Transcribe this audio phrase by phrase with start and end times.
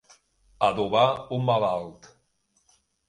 [0.67, 1.03] Adobar
[1.37, 2.11] un malalt.